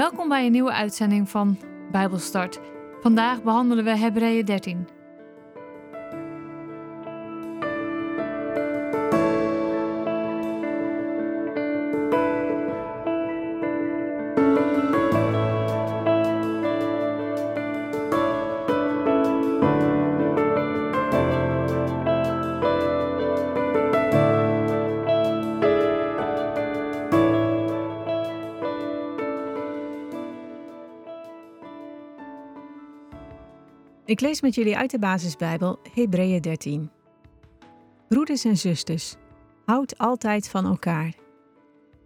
Welkom 0.00 0.28
bij 0.28 0.46
een 0.46 0.52
nieuwe 0.52 0.72
uitzending 0.72 1.28
van 1.28 1.58
Bijbelstart. 1.90 2.60
Vandaag 3.00 3.42
behandelen 3.42 3.84
we 3.84 3.96
Hebreeën 3.96 4.44
13. 4.44 4.99
Ik 34.10 34.20
lees 34.20 34.40
met 34.40 34.54
jullie 34.54 34.76
uit 34.76 34.90
de 34.90 34.98
basisbijbel 34.98 35.78
Hebreeën 35.92 36.40
13. 36.40 36.90
Broeders 38.08 38.44
en 38.44 38.56
zusters, 38.56 39.14
houd 39.64 39.98
altijd 39.98 40.48
van 40.48 40.66
elkaar. 40.66 41.14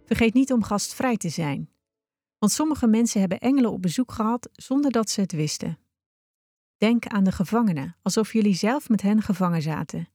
Vergeet 0.05 0.33
niet 0.33 0.51
om 0.51 0.63
gastvrij 0.63 1.17
te 1.17 1.29
zijn, 1.29 1.69
want 2.37 2.51
sommige 2.51 2.87
mensen 2.87 3.19
hebben 3.19 3.39
engelen 3.39 3.71
op 3.71 3.81
bezoek 3.81 4.11
gehad 4.11 4.49
zonder 4.51 4.91
dat 4.91 5.09
ze 5.09 5.21
het 5.21 5.31
wisten. 5.31 5.77
Denk 6.77 7.07
aan 7.07 7.23
de 7.23 7.31
gevangenen, 7.31 7.95
alsof 8.01 8.33
jullie 8.33 8.55
zelf 8.55 8.89
met 8.89 9.01
hen 9.01 9.21
gevangen 9.21 9.61
zaten. 9.61 10.07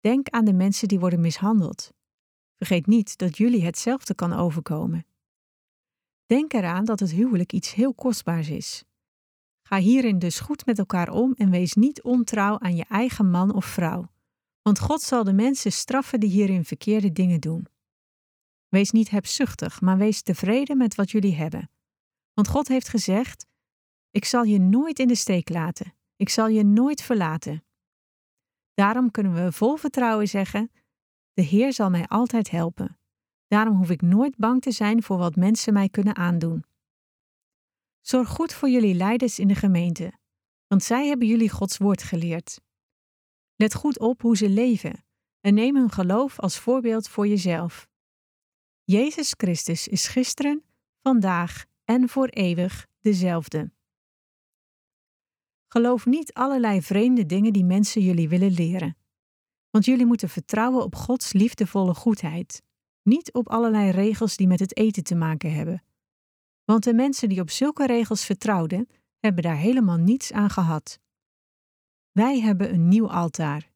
Denk 0.00 0.28
aan 0.28 0.44
de 0.44 0.54
mensen 0.54 0.88
die 0.88 1.00
worden 1.00 1.20
mishandeld. 1.20 1.92
Vergeet 2.56 2.86
niet 2.86 3.18
dat 3.18 3.36
jullie 3.36 3.64
hetzelfde 3.64 4.14
kan 4.14 4.32
overkomen. 4.32 5.06
Denk 6.26 6.52
eraan 6.52 6.84
dat 6.84 7.00
het 7.00 7.10
huwelijk 7.10 7.52
iets 7.52 7.74
heel 7.74 7.94
kostbaars 7.94 8.48
is. 8.48 8.84
Ga 9.68 9.78
hierin 9.78 10.18
dus 10.18 10.40
goed 10.40 10.66
met 10.66 10.78
elkaar 10.78 11.08
om 11.08 11.32
en 11.32 11.50
wees 11.50 11.74
niet 11.74 12.02
ontrouw 12.02 12.58
aan 12.58 12.76
je 12.76 12.84
eigen 12.88 13.30
man 13.30 13.54
of 13.54 13.64
vrouw, 13.64 14.10
want 14.62 14.78
God 14.78 15.02
zal 15.02 15.24
de 15.24 15.32
mensen 15.32 15.72
straffen 15.72 16.20
die 16.20 16.30
hierin 16.30 16.64
verkeerde 16.64 17.12
dingen 17.12 17.40
doen. 17.40 17.66
Wees 18.68 18.90
niet 18.90 19.10
hebzuchtig, 19.10 19.80
maar 19.80 19.98
wees 19.98 20.22
tevreden 20.22 20.76
met 20.76 20.94
wat 20.94 21.10
jullie 21.10 21.34
hebben. 21.34 21.70
Want 22.32 22.48
God 22.48 22.68
heeft 22.68 22.88
gezegd: 22.88 23.46
Ik 24.10 24.24
zal 24.24 24.42
je 24.42 24.58
nooit 24.58 24.98
in 24.98 25.08
de 25.08 25.14
steek 25.14 25.48
laten, 25.48 25.94
ik 26.16 26.28
zal 26.28 26.48
je 26.48 26.64
nooit 26.64 27.02
verlaten. 27.02 27.64
Daarom 28.74 29.10
kunnen 29.10 29.44
we 29.44 29.52
vol 29.52 29.76
vertrouwen 29.76 30.28
zeggen: 30.28 30.70
De 31.32 31.42
Heer 31.42 31.72
zal 31.72 31.90
mij 31.90 32.06
altijd 32.06 32.50
helpen. 32.50 32.98
Daarom 33.46 33.76
hoef 33.76 33.90
ik 33.90 34.02
nooit 34.02 34.36
bang 34.36 34.62
te 34.62 34.70
zijn 34.70 35.02
voor 35.02 35.18
wat 35.18 35.36
mensen 35.36 35.72
mij 35.72 35.88
kunnen 35.88 36.16
aandoen. 36.16 36.64
Zorg 38.06 38.28
goed 38.28 38.52
voor 38.52 38.68
jullie 38.68 38.94
leiders 38.94 39.38
in 39.38 39.48
de 39.48 39.54
gemeente, 39.54 40.12
want 40.66 40.82
zij 40.82 41.06
hebben 41.06 41.26
jullie 41.26 41.50
Gods 41.50 41.76
woord 41.76 42.02
geleerd. 42.02 42.60
Let 43.54 43.74
goed 43.74 43.98
op 43.98 44.22
hoe 44.22 44.36
ze 44.36 44.48
leven 44.48 45.04
en 45.40 45.54
neem 45.54 45.76
hun 45.76 45.90
geloof 45.90 46.40
als 46.40 46.58
voorbeeld 46.58 47.08
voor 47.08 47.26
jezelf. 47.26 47.88
Jezus 48.84 49.34
Christus 49.36 49.88
is 49.88 50.08
gisteren, 50.08 50.64
vandaag 51.02 51.64
en 51.84 52.08
voor 52.08 52.28
eeuwig 52.28 52.86
dezelfde. 53.00 53.70
Geloof 55.68 56.06
niet 56.06 56.32
allerlei 56.32 56.82
vreemde 56.82 57.26
dingen 57.26 57.52
die 57.52 57.64
mensen 57.64 58.02
jullie 58.02 58.28
willen 58.28 58.52
leren, 58.52 58.96
want 59.70 59.84
jullie 59.84 60.06
moeten 60.06 60.28
vertrouwen 60.28 60.84
op 60.84 60.94
Gods 60.94 61.32
liefdevolle 61.32 61.94
goedheid, 61.94 62.62
niet 63.02 63.32
op 63.32 63.48
allerlei 63.48 63.90
regels 63.90 64.36
die 64.36 64.46
met 64.46 64.60
het 64.60 64.76
eten 64.76 65.02
te 65.02 65.14
maken 65.14 65.54
hebben 65.54 65.85
want 66.66 66.84
de 66.84 66.94
mensen 66.94 67.28
die 67.28 67.40
op 67.40 67.50
zulke 67.50 67.86
regels 67.86 68.24
vertrouwden, 68.24 68.88
hebben 69.18 69.42
daar 69.42 69.56
helemaal 69.56 69.96
niets 69.96 70.32
aan 70.32 70.50
gehad. 70.50 70.98
Wij 72.12 72.40
hebben 72.40 72.72
een 72.74 72.88
nieuw 72.88 73.10
altaar. 73.10 73.70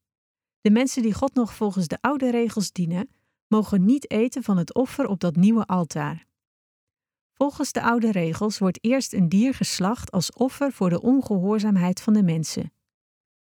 De 0.61 0.71
mensen 0.71 1.01
die 1.01 1.13
God 1.13 1.33
nog 1.33 1.53
volgens 1.53 1.87
de 1.87 1.97
oude 2.01 2.31
regels 2.31 2.71
dienen, 2.71 3.09
mogen 3.47 3.85
niet 3.85 4.11
eten 4.11 4.43
van 4.43 4.57
het 4.57 4.73
offer 4.73 5.07
op 5.07 5.19
dat 5.19 5.35
nieuwe 5.35 5.65
altaar. 5.65 6.25
Volgens 7.33 7.71
de 7.71 7.81
oude 7.81 8.11
regels 8.11 8.57
wordt 8.57 8.83
eerst 8.83 9.13
een 9.13 9.29
dier 9.29 9.53
geslacht 9.53 10.11
als 10.11 10.33
offer 10.33 10.71
voor 10.71 10.89
de 10.89 11.01
ongehoorzaamheid 11.01 12.01
van 12.01 12.13
de 12.13 12.23
mensen. 12.23 12.73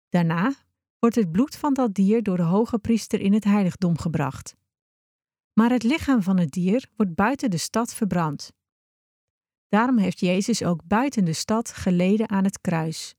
Daarna 0.10 0.54
wordt 1.00 1.16
het 1.16 1.32
bloed 1.32 1.56
van 1.56 1.74
dat 1.74 1.94
dier 1.94 2.24
door 2.24 2.38
de 2.38 2.44
hoge 2.44 2.80
priester 2.80 3.20
in 3.20 3.34
het 3.34 3.44
heiligdom 3.44 3.98
gebracht. 3.98 4.56
Maar 5.54 5.70
het 5.70 5.84
lichaam 5.84 6.22
van 6.22 6.38
het 6.38 6.52
dier 6.52 6.90
wordt 6.96 7.16
buiten 7.16 7.50
de 7.50 7.58
stad 7.58 7.94
verbrand. 7.94 8.52
Daarom 9.72 9.98
heeft 9.98 10.20
Jezus 10.20 10.64
ook 10.64 10.88
buiten 10.88 11.26
de 11.26 11.34
stad 11.34 11.74
geleden 11.74 12.30
aan 12.30 12.44
het 12.44 12.62
kruis. 12.62 13.16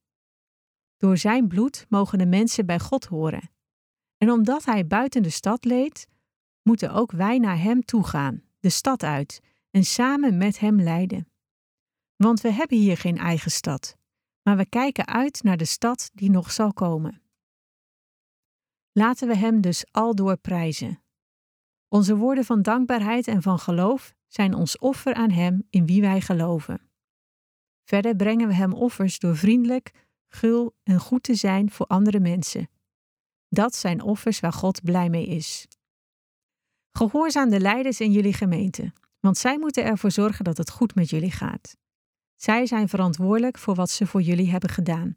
Door 0.97 1.17
zijn 1.17 1.49
bloed 1.49 1.87
mogen 1.89 2.19
de 2.19 2.27
mensen 2.27 2.67
bij 2.67 2.79
God 2.79 3.05
horen. 3.05 3.51
En 4.17 4.31
omdat 4.31 4.65
hij 4.65 4.87
buiten 4.87 5.23
de 5.23 5.31
stad 5.31 5.65
leed, 5.65 6.07
moeten 6.63 6.93
ook 6.93 7.13
wij 7.13 7.39
naar 7.39 7.59
hem 7.59 7.85
toe 7.85 8.07
gaan, 8.07 8.43
de 8.61 8.71
stad 8.71 9.03
uit, 9.03 9.41
en 9.71 9.85
samen 9.85 10.37
met 10.37 10.59
hem 10.59 10.81
lijden. 10.81 11.29
Want 12.17 12.41
we 12.41 12.53
hebben 12.53 12.79
hier 12.79 12.97
geen 12.97 13.19
eigen 13.19 13.51
stad, 13.51 13.97
maar 14.43 14.57
we 14.57 14.67
kijken 14.67 15.07
uit 15.07 15.43
naar 15.43 15.57
de 15.57 15.65
stad 15.65 16.11
die 16.15 16.31
nog 16.31 16.53
zal 16.53 16.73
komen. 16.73 17.23
Laten 18.93 19.29
we 19.29 19.37
hem 19.37 19.61
dus 19.61 19.85
aldoor 19.91 20.37
prijzen. 20.37 21.02
Onze 21.93 22.17
woorden 22.17 22.45
van 22.45 22.63
dankbaarheid 22.63 23.29
en 23.29 23.43
van 23.43 23.59
geloof 23.59 24.15
zijn 24.27 24.55
ons 24.55 24.79
offer 24.79 25.15
aan 25.15 25.31
Hem 25.31 25.67
in 25.71 25.87
wie 25.87 26.01
wij 26.01 26.21
geloven. 26.21 26.81
Verder 27.85 28.17
brengen 28.17 28.49
we 28.49 28.55
Hem 28.55 28.73
offers 28.73 29.19
door 29.19 29.37
vriendelijk, 29.37 29.91
gul 30.29 30.75
en 30.83 31.01
goed 31.01 31.23
te 31.23 31.35
zijn 31.35 31.71
voor 31.71 31.87
andere 31.87 32.21
mensen. 32.21 32.69
Dat 33.49 33.75
zijn 33.75 34.03
offers 34.03 34.41
waar 34.41 34.53
God 34.53 34.83
blij 34.83 35.09
mee 35.09 35.27
is. 35.27 35.69
Gehoorzaam 36.93 37.51
de 37.51 37.61
leiders 37.61 38.01
in 38.01 38.13
jullie 38.13 38.35
gemeente, 38.35 38.93
want 39.21 39.39
zij 39.39 39.59
moeten 39.59 39.85
ervoor 39.85 40.11
zorgen 40.11 40.45
dat 40.45 40.57
het 40.57 40.71
goed 40.71 40.95
met 40.95 41.11
jullie 41.11 41.33
gaat. 41.33 41.77
Zij 42.37 42.67
zijn 42.67 42.89
verantwoordelijk 42.89 43.59
voor 43.59 43.75
wat 43.75 43.91
ze 43.91 44.07
voor 44.07 44.23
jullie 44.23 44.51
hebben 44.51 44.71
gedaan. 44.71 45.17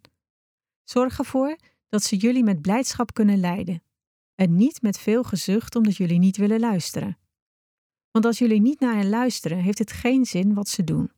Zorg 0.84 1.19
ervoor 1.19 1.58
dat 1.90 2.03
ze 2.03 2.18
jullie 2.18 2.44
met 2.44 2.62
blijdschap 2.62 3.14
kunnen 3.14 3.40
leiden 3.40 3.84
en 4.35 4.56
niet 4.56 4.81
met 4.81 4.97
veel 4.97 5.23
gezucht 5.23 5.75
omdat 5.75 5.96
jullie 5.96 6.19
niet 6.19 6.38
willen 6.38 6.59
luisteren. 6.59 7.18
Want 8.12 8.25
als 8.25 8.38
jullie 8.38 8.62
niet 8.62 8.79
naar 8.79 8.96
hen 8.96 9.09
luisteren, 9.09 9.57
heeft 9.57 9.79
het 9.79 9.91
geen 9.91 10.25
zin 10.25 10.53
wat 10.53 10.69
ze 10.69 10.84
doen. 10.84 11.12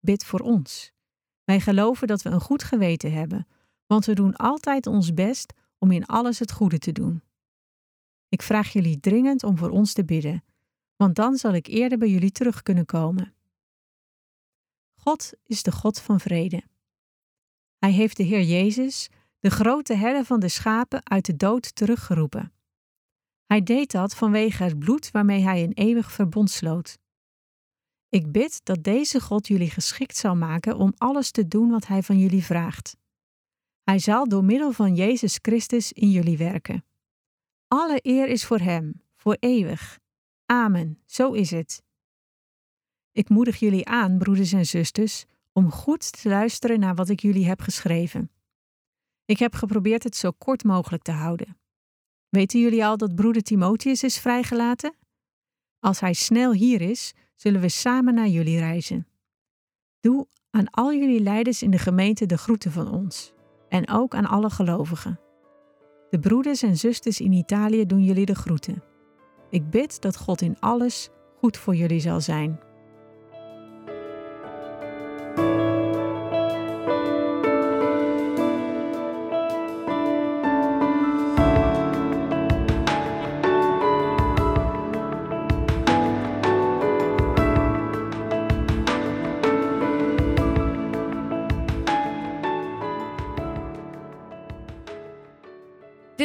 Bid 0.00 0.24
voor 0.24 0.40
ons. 0.40 0.92
Wij 1.44 1.60
geloven 1.60 2.06
dat 2.06 2.22
we 2.22 2.30
een 2.30 2.40
goed 2.40 2.62
geweten 2.62 3.12
hebben, 3.12 3.46
want 3.86 4.04
we 4.04 4.14
doen 4.14 4.36
altijd 4.36 4.86
ons 4.86 5.14
best 5.14 5.52
om 5.78 5.92
in 5.92 6.06
alles 6.06 6.38
het 6.38 6.52
goede 6.52 6.78
te 6.78 6.92
doen. 6.92 7.22
Ik 8.28 8.42
vraag 8.42 8.72
jullie 8.72 9.00
dringend 9.00 9.42
om 9.42 9.58
voor 9.58 9.70
ons 9.70 9.92
te 9.92 10.04
bidden, 10.04 10.44
want 10.96 11.14
dan 11.14 11.36
zal 11.36 11.52
ik 11.52 11.66
eerder 11.66 11.98
bij 11.98 12.08
jullie 12.08 12.30
terug 12.30 12.62
kunnen 12.62 12.84
komen. 12.84 13.34
God 14.94 15.32
is 15.44 15.62
de 15.62 15.72
God 15.72 16.00
van 16.00 16.20
vrede. 16.20 16.62
Hij 17.78 17.92
heeft 17.92 18.16
de 18.16 18.22
Heer 18.22 18.42
Jezus, 18.42 19.08
de 19.40 19.50
grote 19.50 19.94
herder 19.94 20.24
van 20.24 20.40
de 20.40 20.48
schapen, 20.48 21.10
uit 21.10 21.24
de 21.24 21.36
dood 21.36 21.74
teruggeroepen. 21.74 22.52
Hij 23.46 23.62
deed 23.62 23.90
dat 23.90 24.14
vanwege 24.14 24.62
het 24.62 24.78
bloed 24.78 25.10
waarmee 25.10 25.42
hij 25.42 25.62
een 25.62 25.72
eeuwig 25.72 26.12
verbond 26.12 26.50
sloot. 26.50 26.98
Ik 28.08 28.32
bid 28.32 28.60
dat 28.64 28.84
deze 28.84 29.20
God 29.20 29.46
jullie 29.46 29.70
geschikt 29.70 30.16
zal 30.16 30.36
maken 30.36 30.76
om 30.76 30.92
alles 30.96 31.30
te 31.30 31.48
doen 31.48 31.70
wat 31.70 31.86
Hij 31.86 32.02
van 32.02 32.18
jullie 32.18 32.44
vraagt. 32.44 32.96
Hij 33.82 33.98
zal 33.98 34.28
door 34.28 34.44
middel 34.44 34.72
van 34.72 34.94
Jezus 34.94 35.38
Christus 35.42 35.92
in 35.92 36.10
jullie 36.10 36.38
werken. 36.38 36.84
Alle 37.68 37.98
eer 38.02 38.28
is 38.28 38.44
voor 38.44 38.58
Hem, 38.58 39.02
voor 39.16 39.36
eeuwig. 39.40 39.98
Amen, 40.46 40.98
zo 41.06 41.32
is 41.32 41.50
het. 41.50 41.82
Ik 43.12 43.28
moedig 43.28 43.56
jullie 43.58 43.86
aan, 43.86 44.18
broeders 44.18 44.52
en 44.52 44.66
zusters, 44.66 45.24
om 45.52 45.70
goed 45.70 46.22
te 46.22 46.28
luisteren 46.28 46.80
naar 46.80 46.94
wat 46.94 47.08
ik 47.08 47.20
jullie 47.20 47.46
heb 47.46 47.60
geschreven. 47.60 48.30
Ik 49.26 49.38
heb 49.38 49.54
geprobeerd 49.54 50.02
het 50.02 50.16
zo 50.16 50.30
kort 50.30 50.64
mogelijk 50.64 51.02
te 51.02 51.12
houden. 51.12 51.56
Weten 52.28 52.60
jullie 52.60 52.84
al 52.84 52.96
dat 52.96 53.14
broeder 53.14 53.42
Timotheus 53.42 54.02
is 54.02 54.18
vrijgelaten? 54.18 54.94
Als 55.80 56.00
hij 56.00 56.12
snel 56.12 56.52
hier 56.52 56.80
is, 56.80 57.12
zullen 57.34 57.60
we 57.60 57.68
samen 57.68 58.14
naar 58.14 58.28
jullie 58.28 58.58
reizen. 58.58 59.06
Doe 60.00 60.26
aan 60.50 60.70
al 60.70 60.94
jullie 60.94 61.20
leiders 61.20 61.62
in 61.62 61.70
de 61.70 61.78
gemeente 61.78 62.26
de 62.26 62.38
groeten 62.38 62.72
van 62.72 62.90
ons 62.90 63.32
en 63.68 63.88
ook 63.90 64.14
aan 64.14 64.26
alle 64.26 64.50
gelovigen. 64.50 65.20
De 66.10 66.18
broeders 66.18 66.62
en 66.62 66.76
zusters 66.76 67.20
in 67.20 67.32
Italië 67.32 67.86
doen 67.86 68.04
jullie 68.04 68.26
de 68.26 68.34
groeten. 68.34 68.82
Ik 69.50 69.70
bid 69.70 70.00
dat 70.00 70.16
God 70.16 70.40
in 70.40 70.60
alles 70.60 71.08
goed 71.38 71.56
voor 71.56 71.74
jullie 71.74 72.00
zal 72.00 72.20
zijn. 72.20 72.60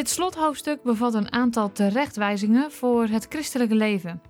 Dit 0.02 0.10
slothoofdstuk 0.10 0.84
bevat 0.84 1.14
een 1.14 1.32
aantal 1.32 1.72
terechtwijzingen 1.72 2.72
voor 2.72 3.08
het 3.08 3.26
christelijke 3.30 3.76
leven. 3.76 4.22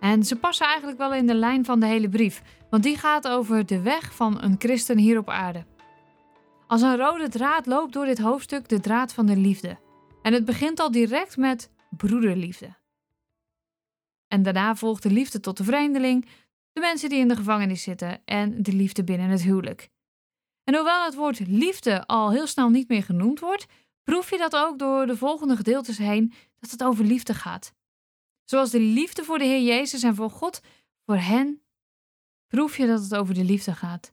En 0.00 0.24
ze 0.24 0.36
passen 0.36 0.66
eigenlijk 0.66 0.98
wel 0.98 1.14
in 1.14 1.26
de 1.26 1.34
lijn 1.34 1.64
van 1.64 1.80
de 1.80 1.86
hele 1.86 2.08
brief, 2.08 2.42
want 2.70 2.82
die 2.82 2.96
gaat 2.96 3.28
over 3.28 3.66
de 3.66 3.80
weg 3.80 4.14
van 4.14 4.42
een 4.42 4.54
christen 4.58 4.98
hier 4.98 5.18
op 5.18 5.28
aarde. 5.28 5.64
Als 6.66 6.82
een 6.82 6.96
rode 6.96 7.28
draad 7.28 7.66
loopt 7.66 7.92
door 7.92 8.04
dit 8.04 8.18
hoofdstuk 8.18 8.68
de 8.68 8.80
draad 8.80 9.12
van 9.12 9.26
de 9.26 9.36
liefde. 9.36 9.78
En 10.22 10.32
het 10.32 10.44
begint 10.44 10.80
al 10.80 10.90
direct 10.90 11.36
met 11.36 11.70
broederliefde. 11.90 12.76
En 14.28 14.42
daarna 14.42 14.76
volgt 14.76 15.02
de 15.02 15.10
liefde 15.10 15.40
tot 15.40 15.56
de 15.56 15.64
vreemdeling, 15.64 16.28
de 16.72 16.80
mensen 16.80 17.08
die 17.08 17.18
in 17.18 17.28
de 17.28 17.36
gevangenis 17.36 17.82
zitten 17.82 18.20
en 18.24 18.62
de 18.62 18.72
liefde 18.72 19.04
binnen 19.04 19.28
het 19.28 19.42
huwelijk. 19.42 19.88
En 20.64 20.74
hoewel 20.74 21.04
het 21.04 21.14
woord 21.14 21.46
liefde 21.46 22.06
al 22.06 22.30
heel 22.30 22.46
snel 22.46 22.68
niet 22.68 22.88
meer 22.88 23.02
genoemd 23.02 23.40
wordt, 23.40 23.66
proef 24.08 24.30
je 24.30 24.38
dat 24.38 24.56
ook 24.56 24.78
door 24.78 25.06
de 25.06 25.16
volgende 25.16 25.56
gedeeltes 25.56 25.98
heen 25.98 26.32
dat 26.58 26.70
het 26.70 26.84
over 26.84 27.04
liefde 27.04 27.34
gaat. 27.34 27.74
Zoals 28.44 28.70
de 28.70 28.80
liefde 28.80 29.24
voor 29.24 29.38
de 29.38 29.44
Heer 29.44 29.62
Jezus 29.62 30.02
en 30.02 30.14
voor 30.14 30.30
God, 30.30 30.60
voor 31.04 31.16
hen, 31.16 31.62
proef 32.46 32.76
je 32.76 32.86
dat 32.86 33.02
het 33.02 33.14
over 33.14 33.34
de 33.34 33.44
liefde 33.44 33.74
gaat. 33.74 34.12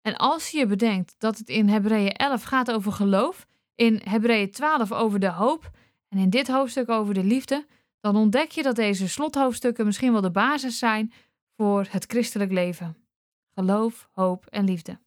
En 0.00 0.16
als 0.16 0.50
je 0.50 0.66
bedenkt 0.66 1.14
dat 1.18 1.38
het 1.38 1.48
in 1.48 1.68
Hebreeën 1.68 2.12
11 2.12 2.42
gaat 2.42 2.70
over 2.70 2.92
geloof, 2.92 3.46
in 3.74 4.00
Hebreeën 4.04 4.50
12 4.50 4.92
over 4.92 5.20
de 5.20 5.30
hoop 5.30 5.70
en 6.08 6.18
in 6.18 6.30
dit 6.30 6.48
hoofdstuk 6.48 6.88
over 6.88 7.14
de 7.14 7.24
liefde, 7.24 7.66
dan 8.00 8.16
ontdek 8.16 8.50
je 8.50 8.62
dat 8.62 8.76
deze 8.76 9.08
slothoofdstukken 9.08 9.86
misschien 9.86 10.12
wel 10.12 10.20
de 10.20 10.30
basis 10.30 10.78
zijn 10.78 11.12
voor 11.56 11.86
het 11.90 12.04
christelijk 12.04 12.52
leven. 12.52 12.96
Geloof, 13.54 14.08
hoop 14.12 14.46
en 14.46 14.64
liefde. 14.64 15.03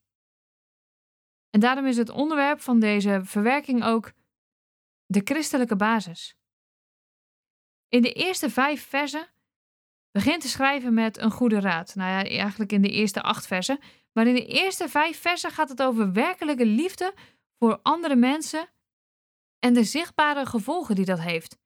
En 1.58 1.64
daarom 1.64 1.86
is 1.86 1.98
het 1.98 2.10
onderwerp 2.10 2.62
van 2.62 2.80
deze 2.80 3.22
verwerking 3.24 3.84
ook 3.84 4.12
de 5.06 5.22
christelijke 5.24 5.76
basis. 5.76 6.36
In 7.90 8.02
de 8.02 8.14
eerste 8.14 8.50
vijf 8.50 8.88
versen 8.88 9.28
begint 10.12 10.42
te 10.42 10.48
schrijven 10.48 10.94
met 10.94 11.18
een 11.18 11.32
goede 11.32 11.60
raad. 11.60 11.96
Nou 11.96 12.10
ja, 12.10 12.24
eigenlijk 12.30 12.72
in 12.72 12.82
de 12.82 12.90
eerste 12.90 13.22
acht 13.22 13.48
versen. 13.48 13.80
Maar 14.14 14.28
in 14.28 14.34
de 14.34 14.46
eerste 14.46 14.90
vijf 14.90 15.22
versen 15.22 15.52
gaat 15.52 15.70
het 15.70 15.82
over 15.82 16.12
werkelijke 16.14 16.66
liefde 16.66 17.14
voor 17.60 17.80
andere 17.82 18.16
mensen 18.16 18.70
en 19.60 19.74
de 19.74 19.84
zichtbare 19.84 20.46
gevolgen 20.46 20.96
die 20.96 21.06
dat 21.06 21.20
heeft. 21.20 21.58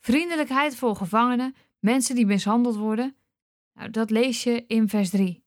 Vriendelijkheid 0.00 0.76
voor 0.76 0.96
gevangenen, 0.96 1.54
mensen 1.78 2.14
die 2.14 2.26
mishandeld 2.26 2.76
worden. 2.76 3.16
Nou, 3.74 3.90
dat 3.90 4.10
lees 4.10 4.42
je 4.42 4.64
in 4.66 4.88
vers 4.88 5.10
3. 5.10 5.44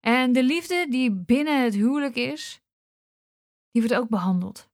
En 0.00 0.32
de 0.32 0.42
liefde 0.42 0.86
die 0.88 1.12
binnen 1.12 1.62
het 1.62 1.74
huwelijk 1.74 2.14
is, 2.14 2.62
die 3.74 3.82
wordt 3.82 4.00
ook 4.00 4.08
behandeld. 4.08 4.68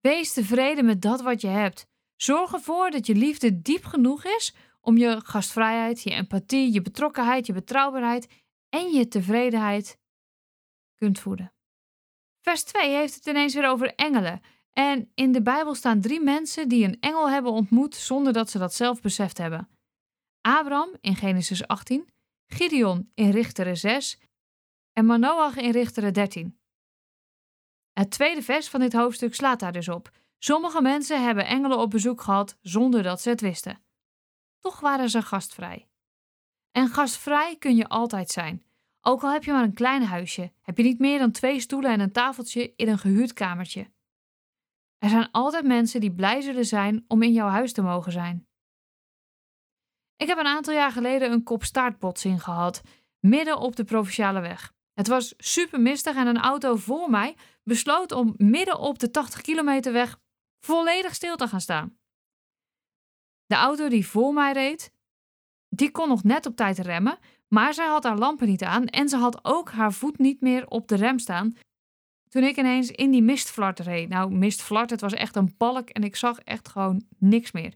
Wees 0.00 0.32
tevreden 0.32 0.84
met 0.84 1.02
dat 1.02 1.22
wat 1.22 1.40
je 1.40 1.46
hebt. 1.46 1.86
Zorg 2.16 2.52
ervoor 2.52 2.90
dat 2.90 3.06
je 3.06 3.14
liefde 3.14 3.62
diep 3.62 3.84
genoeg 3.84 4.24
is 4.24 4.54
om 4.80 4.96
je 4.96 5.20
gastvrijheid, 5.24 6.02
je 6.02 6.10
empathie, 6.10 6.72
je 6.72 6.82
betrokkenheid, 6.82 7.46
je 7.46 7.52
betrouwbaarheid 7.52 8.28
en 8.68 8.92
je 8.92 9.08
tevredenheid 9.08 9.98
kunt 10.94 11.18
voeden. 11.18 11.52
Vers 12.40 12.64
2 12.64 12.94
heeft 12.94 13.14
het 13.14 13.26
ineens 13.26 13.54
weer 13.54 13.68
over 13.68 13.94
engelen. 13.94 14.40
En 14.72 15.10
in 15.14 15.32
de 15.32 15.42
Bijbel 15.42 15.74
staan 15.74 16.00
drie 16.00 16.20
mensen 16.20 16.68
die 16.68 16.84
een 16.84 17.00
engel 17.00 17.30
hebben 17.30 17.52
ontmoet 17.52 17.94
zonder 17.94 18.32
dat 18.32 18.50
ze 18.50 18.58
dat 18.58 18.74
zelf 18.74 19.00
beseft 19.00 19.38
hebben. 19.38 19.68
Abraham 20.40 20.96
in 21.00 21.16
Genesis 21.16 21.66
18, 21.66 22.08
Gideon 22.46 23.10
in 23.14 23.30
Richteren 23.30 23.76
6 23.76 24.20
en 24.92 25.06
Manoach 25.06 25.56
in 25.56 25.70
Richteren 25.70 26.12
13. 26.12 26.58
Het 27.98 28.10
tweede 28.10 28.42
vers 28.42 28.68
van 28.68 28.80
dit 28.80 28.92
hoofdstuk 28.92 29.34
slaat 29.34 29.60
daar 29.60 29.72
dus 29.72 29.88
op. 29.88 30.10
Sommige 30.38 30.82
mensen 30.82 31.24
hebben 31.24 31.46
engelen 31.46 31.78
op 31.78 31.90
bezoek 31.90 32.20
gehad 32.20 32.58
zonder 32.60 33.02
dat 33.02 33.20
ze 33.20 33.28
het 33.28 33.40
wisten. 33.40 33.82
Toch 34.60 34.80
waren 34.80 35.10
ze 35.10 35.22
gastvrij. 35.22 35.88
En 36.72 36.88
gastvrij 36.88 37.56
kun 37.58 37.76
je 37.76 37.88
altijd 37.88 38.30
zijn. 38.30 38.64
Ook 39.00 39.22
al 39.22 39.32
heb 39.32 39.44
je 39.44 39.52
maar 39.52 39.62
een 39.62 39.74
klein 39.74 40.02
huisje, 40.02 40.52
heb 40.62 40.76
je 40.76 40.82
niet 40.82 40.98
meer 40.98 41.18
dan 41.18 41.30
twee 41.30 41.60
stoelen 41.60 41.90
en 41.90 42.00
een 42.00 42.12
tafeltje 42.12 42.72
in 42.76 42.88
een 42.88 42.98
gehuurd 42.98 43.32
kamertje. 43.32 43.90
Er 44.98 45.08
zijn 45.08 45.30
altijd 45.30 45.64
mensen 45.64 46.00
die 46.00 46.14
blij 46.14 46.40
zullen 46.40 46.66
zijn 46.66 47.04
om 47.08 47.22
in 47.22 47.32
jouw 47.32 47.48
huis 47.48 47.72
te 47.72 47.82
mogen 47.82 48.12
zijn. 48.12 48.48
Ik 50.16 50.26
heb 50.26 50.38
een 50.38 50.46
aantal 50.46 50.74
jaar 50.74 50.92
geleden 50.92 51.32
een 51.32 51.42
kop 51.42 51.64
staartbotsing 51.64 52.42
gehad, 52.42 52.82
midden 53.18 53.58
op 53.58 53.76
de 53.76 53.84
provinciale 53.84 54.40
weg. 54.40 54.74
Het 54.96 55.08
was 55.08 55.34
super 55.36 55.80
mistig 55.80 56.16
en 56.16 56.26
een 56.26 56.40
auto 56.40 56.76
voor 56.76 57.10
mij 57.10 57.36
besloot 57.62 58.12
om 58.12 58.34
midden 58.36 58.78
op 58.78 58.98
de 58.98 59.10
80 59.10 59.40
kilometer 59.40 59.92
weg 59.92 60.18
volledig 60.60 61.14
stil 61.14 61.36
te 61.36 61.48
gaan 61.48 61.60
staan. 61.60 61.98
De 63.46 63.54
auto 63.54 63.88
die 63.88 64.06
voor 64.06 64.32
mij 64.32 64.52
reed, 64.52 64.92
die 65.68 65.90
kon 65.90 66.08
nog 66.08 66.22
net 66.22 66.46
op 66.46 66.56
tijd 66.56 66.78
remmen, 66.78 67.18
maar 67.48 67.74
zij 67.74 67.86
had 67.86 68.04
haar 68.04 68.18
lampen 68.18 68.46
niet 68.46 68.62
aan 68.62 68.86
en 68.86 69.08
ze 69.08 69.16
had 69.16 69.44
ook 69.44 69.70
haar 69.70 69.92
voet 69.92 70.18
niet 70.18 70.40
meer 70.40 70.66
op 70.68 70.88
de 70.88 70.96
rem 70.96 71.18
staan. 71.18 71.56
Toen 72.28 72.42
ik 72.42 72.56
ineens 72.56 72.90
in 72.90 73.10
die 73.10 73.22
mistflart 73.22 73.78
reed. 73.78 74.08
Nou, 74.08 74.30
mistflart, 74.32 74.90
het 74.90 75.00
was 75.00 75.12
echt 75.12 75.36
een 75.36 75.54
balk 75.56 75.90
en 75.90 76.04
ik 76.04 76.16
zag 76.16 76.38
echt 76.38 76.68
gewoon 76.68 77.06
niks 77.18 77.52
meer. 77.52 77.74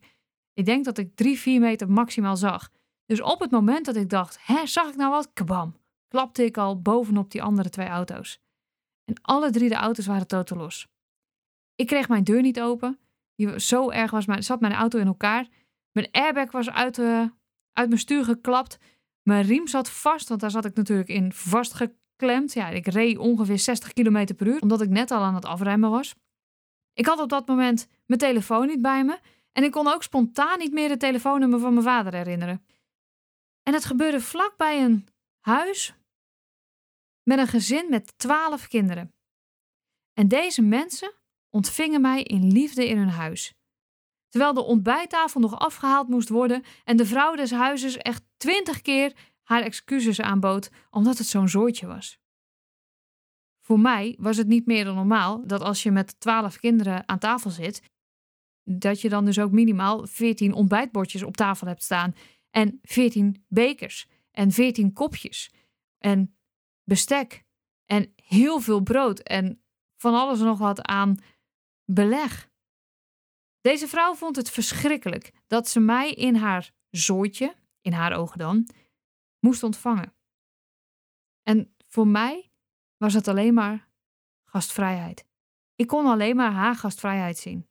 Ik 0.53 0.65
denk 0.65 0.85
dat 0.85 0.99
ik 0.99 1.17
drie, 1.17 1.39
vier 1.39 1.61
meter 1.61 1.91
maximaal 1.91 2.37
zag. 2.37 2.71
Dus 3.07 3.21
op 3.21 3.41
het 3.41 3.51
moment 3.51 3.87
dat 3.87 3.97
ik 3.97 4.09
dacht, 4.09 4.39
hè, 4.41 4.67
zag 4.67 4.89
ik 4.89 4.97
nou 4.97 5.11
wat? 5.11 5.31
Kabam! 5.33 5.80
Klapte 6.11 6.45
ik 6.45 6.57
al 6.57 6.81
bovenop 6.81 7.31
die 7.31 7.43
andere 7.43 7.71
twee 7.71 7.87
auto's. 7.87 8.41
En 9.05 9.15
alle 9.23 9.51
drie 9.51 9.69
de 9.69 9.75
auto's 9.75 10.07
waren 10.07 10.27
totaal 10.27 10.59
los. 10.59 10.89
Ik 11.75 11.87
kreeg 11.87 12.09
mijn 12.09 12.25
deur 12.25 12.43
niet 12.43 12.61
open. 12.61 12.99
Zo 13.57 13.91
erg 13.91 14.11
was 14.11 14.27
mijn, 14.27 14.43
zat 14.43 14.61
mijn 14.61 14.73
auto 14.73 14.99
in 14.99 15.07
elkaar. 15.07 15.49
Mijn 15.93 16.09
airbag 16.11 16.51
was 16.53 16.71
uit, 16.71 16.99
uh, 16.99 17.25
uit 17.73 17.89
mijn 17.89 18.01
stuur 18.01 18.25
geklapt. 18.25 18.79
Mijn 19.23 19.45
riem 19.45 19.67
zat 19.67 19.91
vast, 19.91 20.29
want 20.29 20.41
daar 20.41 20.51
zat 20.51 20.65
ik 20.65 20.75
natuurlijk 20.75 21.09
in 21.09 21.33
vastgeklemd. 21.33 22.53
Ja, 22.53 22.69
ik 22.69 22.87
reed 22.87 23.19
ongeveer 23.19 23.59
60 23.59 23.93
km 23.93 24.35
per 24.35 24.47
uur, 24.47 24.61
omdat 24.61 24.81
ik 24.81 24.89
net 24.89 25.11
al 25.11 25.23
aan 25.23 25.35
het 25.35 25.45
afremmen 25.45 25.91
was. 25.91 26.15
Ik 26.93 27.07
had 27.07 27.21
op 27.21 27.29
dat 27.29 27.47
moment 27.47 27.89
mijn 28.07 28.21
telefoon 28.21 28.67
niet 28.67 28.83
bij 28.83 29.05
me. 29.05 29.19
En 29.53 29.65
ik 29.65 29.71
kon 29.71 29.89
ook 29.89 30.03
spontaan 30.03 30.59
niet 30.59 30.73
meer 30.73 30.91
het 30.91 31.01
telefoonnummer 31.01 31.61
van 31.61 31.73
mijn 31.73 31.85
vader 31.85 32.15
herinneren. 32.15 32.65
En 33.63 33.73
het 33.73 33.85
gebeurde 33.85 34.21
vlak 34.21 34.55
bij 34.57 34.85
een 34.85 35.07
huis 35.41 35.95
met 37.31 37.39
een 37.39 37.47
gezin 37.47 37.87
met 37.91 38.19
twaalf 38.19 38.69
kinderen. 38.69 39.15
En 40.13 40.29
deze 40.29 40.63
mensen 40.63 41.15
ontvingen 41.49 42.01
mij 42.01 42.23
in 42.23 42.53
liefde 42.53 42.89
in 42.89 42.99
hun 42.99 43.09
huis. 43.09 43.55
Terwijl 44.29 44.55
de 44.55 44.63
ontbijttafel 44.63 45.41
nog 45.41 45.59
afgehaald 45.59 46.09
moest 46.09 46.29
worden 46.29 46.63
en 46.85 46.97
de 46.97 47.07
vrouw 47.07 47.35
des 47.35 47.51
huizes 47.51 47.97
echt 47.97 48.23
twintig 48.37 48.81
keer 48.83 49.17
haar 49.43 49.63
excuses 49.63 50.21
aanbood 50.21 50.71
omdat 50.91 51.19
het 51.19 51.27
zo'n 51.27 51.49
zooitje 51.49 51.87
was. 51.87 52.19
Voor 53.61 53.81
mij 53.81 54.17
was 54.19 54.37
het 54.37 54.47
niet 54.47 54.67
meer 54.67 54.85
dan 54.85 54.95
normaal 54.95 55.47
dat 55.47 55.61
als 55.61 55.83
je 55.83 55.91
met 55.91 56.21
twaalf 56.21 56.59
kinderen 56.59 57.09
aan 57.09 57.19
tafel 57.19 57.51
zit, 57.51 57.83
dat 58.63 59.01
je 59.01 59.09
dan 59.09 59.25
dus 59.25 59.39
ook 59.39 59.53
minimaal 59.53 60.07
veertien 60.07 60.53
ontbijtbordjes 60.53 61.23
op 61.23 61.37
tafel 61.37 61.67
hebt 61.67 61.83
staan 61.83 62.15
en 62.51 62.79
veertien 62.83 63.45
bekers 63.49 64.09
en 64.31 64.51
veertien 64.51 64.93
kopjes 64.93 65.53
en 65.99 66.35
bestek 66.91 67.45
en 67.87 68.13
heel 68.17 68.61
veel 68.61 68.81
brood 68.81 69.19
en 69.19 69.63
van 69.97 70.15
alles 70.15 70.39
nog 70.39 70.59
wat 70.59 70.83
aan 70.83 71.17
beleg. 71.85 72.51
Deze 73.61 73.89
vrouw 73.89 74.15
vond 74.15 74.37
het 74.37 74.51
verschrikkelijk 74.51 75.33
dat 75.47 75.69
ze 75.69 75.81
mij 75.81 76.13
in 76.13 76.35
haar 76.35 76.71
zooitje, 76.91 77.55
in 77.81 77.93
haar 77.93 78.13
ogen 78.13 78.39
dan, 78.39 78.69
moest 79.41 79.63
ontvangen. 79.63 80.15
En 81.43 81.75
voor 81.87 82.07
mij 82.07 82.51
was 82.97 83.15
het 83.15 83.29
alleen 83.29 83.55
maar 83.55 83.89
gastvrijheid. 84.45 85.27
Ik 85.75 85.87
kon 85.87 86.07
alleen 86.07 86.37
maar 86.37 86.53
haar 86.53 86.75
gastvrijheid 86.75 87.39
zien. 87.39 87.69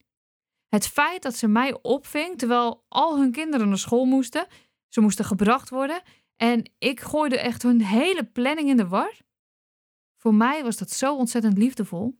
Het 0.68 0.88
feit 0.88 1.22
dat 1.22 1.36
ze 1.36 1.48
mij 1.48 1.82
opving 1.82 2.38
terwijl 2.38 2.86
al 2.88 3.20
hun 3.20 3.32
kinderen 3.32 3.68
naar 3.68 3.78
school 3.78 4.06
moesten, 4.06 4.48
ze 4.88 5.02
moesten 5.02 5.26
gebracht 5.26 5.70
worden 5.70 6.02
en 6.42 6.72
ik 6.78 7.00
gooide 7.00 7.40
echt 7.40 7.64
hun 7.64 7.82
hele 7.82 8.26
planning 8.26 8.70
in 8.70 8.78
de 8.78 8.88
war. 8.88 9.18
Voor 10.22 10.34
mij 10.34 10.64
was 10.64 10.78
dat 10.78 10.92
zo 10.92 11.16
ontzettend 11.16 11.58
liefdevol. 11.58 12.20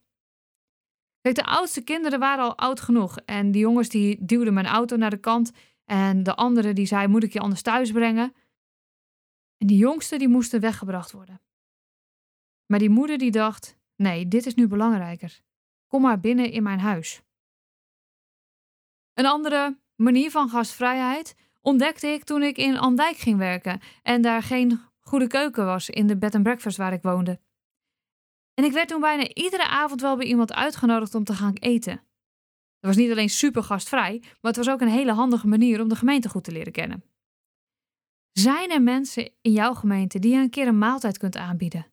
Kijk, 1.22 1.36
de 1.36 1.46
oudste 1.46 1.82
kinderen 1.84 2.20
waren 2.20 2.44
al 2.44 2.58
oud 2.58 2.80
genoeg. 2.80 3.18
En 3.18 3.52
die 3.52 3.62
jongens 3.62 3.90
die 3.90 4.26
duwden 4.26 4.54
mijn 4.54 4.66
auto 4.66 4.96
naar 4.96 5.10
de 5.10 5.20
kant. 5.20 5.52
En 5.86 6.24
de 6.24 6.36
andere 6.36 6.74
die 6.74 6.86
zei, 6.86 7.08
moet 7.08 7.24
ik 7.24 7.34
je 7.34 7.40
anders 7.40 7.62
thuis 7.62 7.92
brengen? 7.92 8.34
En 9.58 9.68
die 9.68 9.78
jongste 9.78 10.18
die 10.18 10.28
moesten 10.28 10.60
weggebracht 10.60 11.12
worden. 11.12 11.42
Maar 12.66 12.80
die 12.80 12.90
moeder 12.90 13.18
die 13.18 13.32
dacht, 13.32 13.78
nee, 13.96 14.28
dit 14.28 14.46
is 14.46 14.56
nu 14.56 14.68
belangrijker. 14.68 15.40
Kom 15.88 16.02
maar 16.02 16.20
binnen 16.20 16.52
in 16.52 16.64
mijn 16.64 16.80
huis. 16.80 17.22
Een 19.14 19.26
andere 19.26 19.80
manier 19.96 20.32
van 20.32 20.50
gastvrijheid 20.50 21.36
ontdekte 21.62 22.08
ik 22.08 22.24
toen 22.24 22.44
ik 22.44 22.58
in 22.58 22.78
Andijk 22.78 23.18
ging 23.18 23.38
werken 23.38 23.80
en 24.04 24.22
daar 24.22 24.44
geen 24.44 24.80
goede 25.00 25.28
keuken 25.28 25.66
was 25.66 25.90
in 25.90 26.08
de 26.08 26.18
bed 26.18 26.36
and 26.36 26.44
breakfast 26.44 26.78
waar 26.78 26.94
ik 26.94 27.02
woonde. 27.02 27.40
En 28.54 28.64
ik 28.64 28.72
werd 28.72 28.88
toen 28.88 29.02
bijna 29.02 29.34
iedere 29.34 29.68
avond 29.68 30.02
wel 30.02 30.18
bij 30.18 30.26
iemand 30.26 30.54
uitgenodigd 30.54 31.16
om 31.16 31.24
te 31.24 31.34
gaan 31.34 31.54
eten. 31.54 31.96
Dat 32.80 32.96
was 32.96 32.96
niet 32.96 33.12
alleen 33.12 33.30
super 33.30 33.64
gastvrij, 33.64 34.18
maar 34.22 34.52
het 34.52 34.56
was 34.56 34.70
ook 34.70 34.82
een 34.82 34.88
hele 34.88 35.12
handige 35.12 35.48
manier 35.48 35.82
om 35.82 35.90
de 35.90 35.96
gemeente 35.96 36.30
goed 36.30 36.44
te 36.44 36.52
leren 36.52 36.72
kennen. 36.72 37.04
Zijn 38.32 38.72
er 38.72 38.82
mensen 38.82 39.32
in 39.42 39.52
jouw 39.52 39.74
gemeente 39.74 40.20
die 40.20 40.32
je 40.34 40.38
een 40.38 40.50
keer 40.50 40.68
een 40.68 40.78
maaltijd 40.78 41.18
kunt 41.18 41.36
aanbieden? 41.36 41.92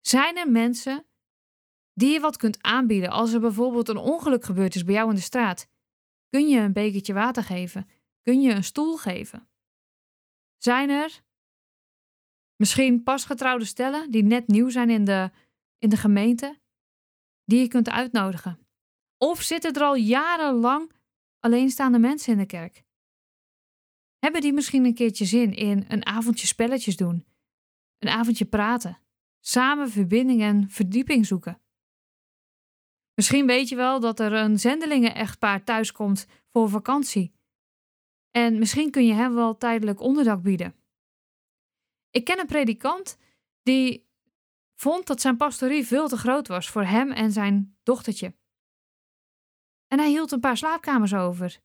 Zijn 0.00 0.36
er 0.36 0.50
mensen 0.50 1.06
die 1.94 2.12
je 2.12 2.20
wat 2.20 2.36
kunt 2.36 2.62
aanbieden 2.62 3.10
als 3.10 3.32
er 3.32 3.40
bijvoorbeeld 3.40 3.88
een 3.88 3.96
ongeluk 3.96 4.44
gebeurd 4.44 4.74
is 4.74 4.84
bij 4.84 4.94
jou 4.94 5.08
in 5.08 5.14
de 5.14 5.20
straat? 5.20 5.68
Kun 6.28 6.48
je 6.48 6.60
een 6.60 6.72
bekertje 6.72 7.12
water 7.12 7.44
geven? 7.44 7.88
Kun 8.22 8.40
je 8.40 8.52
een 8.52 8.64
stoel 8.64 8.96
geven? 8.96 9.48
Zijn 10.56 10.90
er 10.90 11.22
misschien 12.56 13.02
pasgetrouwde 13.02 13.64
stellen 13.64 14.10
die 14.10 14.22
net 14.22 14.46
nieuw 14.46 14.68
zijn 14.68 14.90
in 14.90 15.04
de, 15.04 15.30
in 15.78 15.88
de 15.88 15.96
gemeente, 15.96 16.60
die 17.44 17.60
je 17.60 17.68
kunt 17.68 17.88
uitnodigen? 17.88 18.58
Of 19.18 19.42
zitten 19.42 19.74
er 19.74 19.82
al 19.82 19.94
jarenlang 19.94 20.92
alleenstaande 21.38 21.98
mensen 21.98 22.32
in 22.32 22.38
de 22.38 22.46
kerk? 22.46 22.84
Hebben 24.18 24.40
die 24.40 24.52
misschien 24.52 24.84
een 24.84 24.94
keertje 24.94 25.24
zin 25.24 25.54
in 25.54 25.84
een 25.88 26.06
avondje 26.06 26.46
spelletjes 26.46 26.96
doen, 26.96 27.26
een 27.98 28.08
avondje 28.08 28.44
praten, 28.44 28.98
samen 29.40 29.90
verbinding 29.90 30.42
en 30.42 30.70
verdieping 30.70 31.26
zoeken? 31.26 31.60
Misschien 33.14 33.46
weet 33.46 33.68
je 33.68 33.76
wel 33.76 34.00
dat 34.00 34.20
er 34.20 34.32
een 34.32 34.58
zendelingen-echtpaar 34.58 35.64
thuiskomt 35.64 36.26
voor 36.52 36.68
vakantie. 36.68 37.32
En 38.30 38.58
misschien 38.58 38.90
kun 38.90 39.06
je 39.06 39.12
hem 39.12 39.34
wel 39.34 39.56
tijdelijk 39.56 40.00
onderdak 40.00 40.42
bieden. 40.42 40.74
Ik 42.10 42.24
ken 42.24 42.38
een 42.38 42.46
predikant 42.46 43.18
die 43.62 44.08
vond 44.74 45.06
dat 45.06 45.20
zijn 45.20 45.36
pastorie 45.36 45.86
veel 45.86 46.08
te 46.08 46.16
groot 46.16 46.48
was 46.48 46.68
voor 46.68 46.84
hem 46.84 47.10
en 47.10 47.32
zijn 47.32 47.78
dochtertje. 47.82 48.34
En 49.86 49.98
hij 49.98 50.08
hield 50.08 50.32
een 50.32 50.40
paar 50.40 50.56
slaapkamers 50.56 51.14
over. 51.14 51.60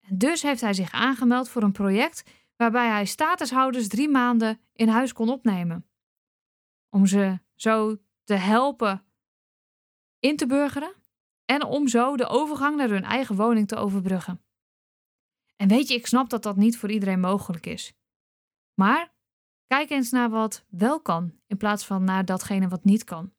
En 0.00 0.18
dus 0.18 0.42
heeft 0.42 0.60
hij 0.60 0.74
zich 0.74 0.92
aangemeld 0.92 1.48
voor 1.48 1.62
een 1.62 1.72
project 1.72 2.30
waarbij 2.56 2.88
hij 2.88 3.04
statushouders 3.04 3.88
drie 3.88 4.08
maanden 4.08 4.60
in 4.72 4.88
huis 4.88 5.12
kon 5.12 5.28
opnemen. 5.28 5.88
Om 6.88 7.06
ze 7.06 7.38
zo 7.54 7.96
te 8.24 8.34
helpen 8.34 9.04
in 10.18 10.36
te 10.36 10.46
burgeren 10.46 10.94
en 11.44 11.64
om 11.64 11.88
zo 11.88 12.16
de 12.16 12.26
overgang 12.26 12.76
naar 12.76 12.88
hun 12.88 13.04
eigen 13.04 13.36
woning 13.36 13.68
te 13.68 13.76
overbruggen. 13.76 14.47
En 15.60 15.68
weet 15.68 15.88
je, 15.88 15.94
ik 15.94 16.06
snap 16.06 16.30
dat 16.30 16.42
dat 16.42 16.56
niet 16.56 16.78
voor 16.78 16.90
iedereen 16.90 17.20
mogelijk 17.20 17.66
is. 17.66 17.92
Maar 18.74 19.14
kijk 19.66 19.90
eens 19.90 20.10
naar 20.10 20.30
wat 20.30 20.64
wel 20.68 21.00
kan, 21.00 21.40
in 21.46 21.56
plaats 21.56 21.84
van 21.84 22.04
naar 22.04 22.24
datgene 22.24 22.68
wat 22.68 22.84
niet 22.84 23.04
kan. 23.04 23.32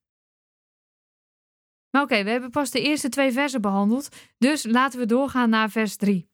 Maar 1.90 2.02
oké, 2.02 2.24
we 2.24 2.30
hebben 2.30 2.50
pas 2.50 2.72
de 2.72 2.82
eerste 2.82 3.10
twee 3.10 3.32
versen 3.32 3.62
behandeld, 3.62 4.16
dus 4.38 4.66
laten 4.66 5.00
we 5.00 5.06
doorgaan 5.06 5.50
naar 5.50 5.70
vers 5.70 5.96
3. 5.96 6.30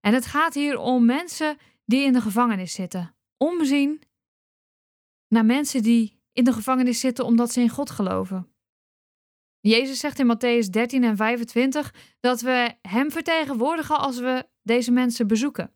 En 0.00 0.14
het 0.14 0.26
gaat 0.26 0.54
hier 0.54 0.78
om 0.78 1.04
mensen 1.04 1.58
die 1.84 2.04
in 2.04 2.12
de 2.12 2.20
gevangenis 2.20 2.72
zitten. 2.72 3.16
Omzien 3.36 4.02
naar 5.28 5.44
mensen 5.44 5.82
die 5.82 6.20
in 6.32 6.44
de 6.44 6.52
gevangenis 6.52 7.00
zitten 7.00 7.24
omdat 7.24 7.52
ze 7.52 7.60
in 7.60 7.68
God 7.68 7.90
geloven. 7.90 8.54
Jezus 9.60 9.98
zegt 9.98 10.18
in 10.18 10.36
Matthäus 10.36 10.70
13 10.70 11.04
en 11.04 11.16
25 11.16 11.94
dat 12.20 12.40
we 12.40 12.74
Hem 12.82 13.10
vertegenwoordigen 13.10 13.98
als 13.98 14.18
we 14.18 14.48
deze 14.70 14.90
mensen 14.90 15.26
bezoeken. 15.26 15.74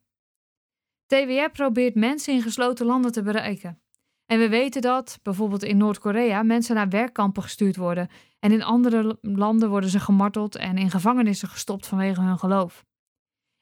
TWR 1.06 1.50
probeert 1.52 1.94
mensen 1.94 2.34
in 2.34 2.42
gesloten 2.42 2.86
landen 2.86 3.12
te 3.12 3.22
bereiken. 3.22 3.82
En 4.26 4.38
we 4.38 4.48
weten 4.48 4.82
dat 4.82 5.18
bijvoorbeeld 5.22 5.62
in 5.62 5.76
Noord-Korea 5.76 6.42
mensen 6.42 6.74
naar 6.74 6.88
werkkampen 6.88 7.42
gestuurd 7.42 7.76
worden 7.76 8.08
en 8.38 8.52
in 8.52 8.62
andere 8.62 9.18
landen 9.22 9.68
worden 9.68 9.90
ze 9.90 10.00
gemarteld 10.00 10.56
en 10.56 10.78
in 10.78 10.90
gevangenissen 10.90 11.48
gestopt 11.48 11.86
vanwege 11.86 12.20
hun 12.20 12.38
geloof. 12.38 12.84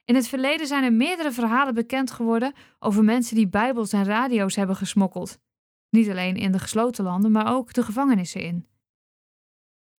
In 0.05 0.15
het 0.15 0.29
verleden 0.29 0.67
zijn 0.67 0.85
er 0.85 0.93
meerdere 0.93 1.33
verhalen 1.33 1.75
bekend 1.75 2.11
geworden 2.11 2.55
over 2.79 3.05
mensen 3.05 3.37
die 3.37 3.49
bijbels 3.49 3.93
en 3.93 4.05
radio's 4.05 4.57
hebben 4.57 4.77
gesmokkeld. 4.77 5.39
Niet 5.91 6.11
alleen 6.11 6.37
in 6.37 6.53
de 6.53 6.59
gesloten 6.59 7.05
landen, 7.05 7.33
maar 7.33 7.55
ook 7.55 7.73
de 7.73 7.83
gevangenissen 7.83 8.43
in. 8.43 8.67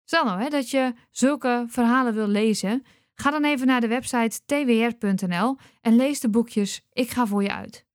Stel 0.04 0.26
nou 0.26 0.42
hè, 0.42 0.50
dat 0.50 0.70
je 0.70 0.94
zulke 1.12 1.66
verhalen 1.68 2.14
wil 2.14 2.28
lezen, 2.28 2.84
ga 3.16 3.32
dan 3.32 3.44
even 3.44 3.68
naar 3.68 3.82
de 3.82 3.88
website 3.88 4.40
twr.nl 4.46 5.58
en 5.82 5.96
lees 5.96 6.20
de 6.20 6.30
boekjes 6.30 6.88
Ik 6.92 7.10
ga 7.10 7.26
voor 7.26 7.44
je 7.44 7.52
uit. 7.52 7.86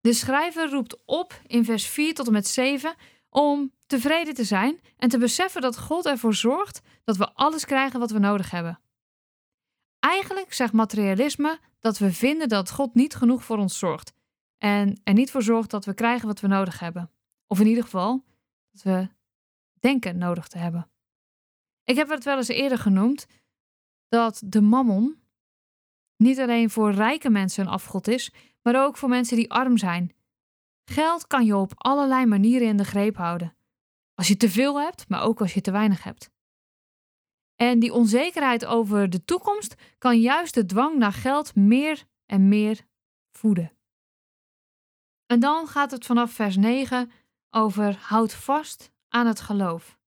De 0.00 0.12
schrijver 0.12 0.70
roept 0.70 1.04
op 1.04 1.40
in 1.46 1.64
vers 1.64 1.86
4 1.86 2.14
tot 2.14 2.26
en 2.26 2.32
met 2.32 2.46
7 2.46 2.94
om 3.28 3.72
tevreden 3.86 4.34
te 4.34 4.44
zijn 4.44 4.80
en 4.96 5.08
te 5.08 5.18
beseffen 5.18 5.60
dat 5.60 5.78
God 5.78 6.06
ervoor 6.06 6.34
zorgt 6.34 6.80
dat 7.04 7.16
we 7.16 7.32
alles 7.32 7.64
krijgen 7.64 8.00
wat 8.00 8.10
we 8.10 8.18
nodig 8.18 8.50
hebben. 8.50 8.80
Eigenlijk 9.98 10.52
zegt 10.52 10.72
materialisme 10.72 11.58
dat 11.78 11.98
we 11.98 12.12
vinden 12.12 12.48
dat 12.48 12.70
God 12.70 12.94
niet 12.94 13.14
genoeg 13.14 13.44
voor 13.44 13.58
ons 13.58 13.78
zorgt 13.78 14.12
en 14.58 15.00
er 15.04 15.14
niet 15.14 15.30
voor 15.30 15.42
zorgt 15.42 15.70
dat 15.70 15.84
we 15.84 15.94
krijgen 15.94 16.26
wat 16.26 16.40
we 16.40 16.46
nodig 16.46 16.78
hebben. 16.78 17.10
Of 17.46 17.60
in 17.60 17.66
ieder 17.66 17.82
geval 17.82 18.24
dat 18.70 18.82
we 18.82 19.08
denken 19.80 20.18
nodig 20.18 20.48
te 20.48 20.58
hebben. 20.58 20.90
Ik 21.84 21.96
heb 21.96 22.08
het 22.08 22.24
wel 22.24 22.36
eens 22.36 22.48
eerder 22.48 22.78
genoemd 22.78 23.26
dat 24.12 24.42
de 24.44 24.60
mammon 24.60 25.22
niet 26.16 26.38
alleen 26.40 26.70
voor 26.70 26.90
rijke 26.90 27.30
mensen 27.30 27.66
een 27.66 27.72
afgod 27.72 28.08
is, 28.08 28.32
maar 28.62 28.84
ook 28.84 28.96
voor 28.96 29.08
mensen 29.08 29.36
die 29.36 29.50
arm 29.50 29.78
zijn. 29.78 30.14
Geld 30.84 31.26
kan 31.26 31.44
je 31.44 31.56
op 31.56 31.72
allerlei 31.74 32.26
manieren 32.26 32.68
in 32.68 32.76
de 32.76 32.84
greep 32.84 33.16
houden. 33.16 33.56
Als 34.14 34.28
je 34.28 34.36
te 34.36 34.50
veel 34.50 34.80
hebt, 34.80 35.08
maar 35.08 35.22
ook 35.22 35.40
als 35.40 35.54
je 35.54 35.60
te 35.60 35.70
weinig 35.70 36.02
hebt. 36.02 36.30
En 37.56 37.78
die 37.78 37.92
onzekerheid 37.92 38.64
over 38.64 39.10
de 39.10 39.24
toekomst 39.24 39.74
kan 39.98 40.20
juist 40.20 40.54
de 40.54 40.66
dwang 40.66 40.98
naar 40.98 41.12
geld 41.12 41.54
meer 41.54 42.04
en 42.26 42.48
meer 42.48 42.86
voeden. 43.30 43.72
En 45.26 45.40
dan 45.40 45.66
gaat 45.66 45.90
het 45.90 46.06
vanaf 46.06 46.32
vers 46.32 46.56
9 46.56 47.10
over 47.50 47.96
houd 47.96 48.34
vast 48.34 48.92
aan 49.08 49.26
het 49.26 49.40
geloof. 49.40 50.00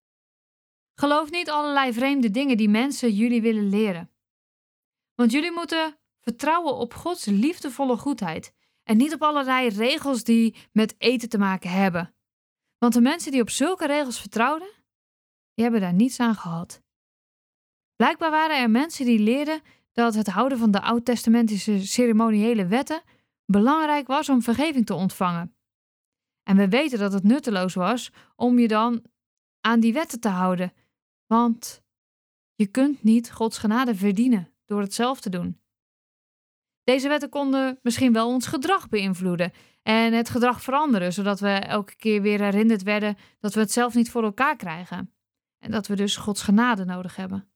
Geloof 0.96 1.32
niet 1.32 1.50
allerlei 1.50 1.94
vreemde 1.94 2.32
dingen 2.32 2.58
die 2.58 2.70
mensen 2.70 3.14
jullie 3.14 3.42
willen 3.42 3.70
leren. 3.70 4.12
Want 5.16 5.32
jullie 5.32 5.52
moeten 5.52 5.98
vertrouwen 6.20 6.76
op 6.76 6.94
Gods 6.94 7.26
liefdevolle 7.26 7.98
goedheid 7.98 8.54
en 8.84 8.98
niet 8.98 9.14
op 9.14 9.22
allerlei 9.22 9.70
regels 9.70 10.24
die 10.24 10.56
met 10.72 10.96
eten 10.98 11.30
te 11.30 11.38
maken 11.38 11.70
hebben. 11.70 12.16
Want 12.78 12.94
de 12.94 13.02
mensen 13.02 13.32
die 13.32 13.42
op 13.42 13.50
zulke 13.50 13.88
regels 13.88 14.20
vertrouwden, 14.20 14.72
die 15.54 15.64
hebben 15.64 15.82
daar 15.82 15.94
niets 15.94 16.20
aan 16.20 16.36
gehad. 16.36 16.82
Blijkbaar 17.96 18.32
waren 18.32 18.60
er 18.60 18.70
mensen 18.70 19.06
die 19.06 19.20
leerden 19.20 19.62
dat 19.92 20.14
het 20.14 20.28
houden 20.28 20.58
van 20.58 20.72
de 20.72 20.82
oud-testamentische 20.82 21.88
ceremoniële 21.88 22.66
wetten 22.66 23.02
belangrijk 23.46 24.08
was 24.08 24.30
om 24.30 24.42
vergeving 24.42 24.86
te 24.86 24.94
ontvangen. 24.94 25.56
En 26.44 26.58
we 26.58 26.70
weten 26.70 27.00
dat 27.00 27.14
het 27.14 27.24
nutteloos 27.24 27.74
was 27.74 28.12
om 28.36 28.60
je 28.60 28.68
dan 28.68 29.04
aan 29.62 29.80
die 29.80 29.94
wetten 29.94 30.20
te 30.20 30.30
houden, 30.30 30.74
want 31.28 31.84
je 32.56 32.66
kunt 32.68 33.04
niet 33.04 33.32
Gods 33.32 33.58
genade 33.58 33.96
verdienen 33.96 34.54
door 34.66 34.82
het 34.82 34.94
zelf 34.94 35.20
te 35.20 35.30
doen. 35.30 35.60
Deze 36.84 37.08
wetten 37.08 37.30
konden 37.30 37.80
misschien 37.82 38.14
wel 38.14 38.28
ons 38.28 38.48
gedrag 38.48 38.90
beïnvloeden 38.90 39.52
en 39.84 40.14
het 40.14 40.30
gedrag 40.30 40.62
veranderen, 40.62 41.14
zodat 41.14 41.40
we 41.40 41.50
elke 41.50 41.96
keer 41.96 42.22
weer 42.22 42.42
herinnerd 42.42 42.84
werden 42.84 43.18
dat 43.40 43.54
we 43.54 43.60
het 43.60 43.72
zelf 43.72 43.94
niet 43.94 44.12
voor 44.12 44.24
elkaar 44.24 44.56
krijgen 44.56 45.14
en 45.60 45.72
dat 45.72 45.88
we 45.88 45.96
dus 45.96 46.16
Gods 46.16 46.42
genade 46.42 46.86
nodig 46.86 47.16
hebben. 47.16 47.50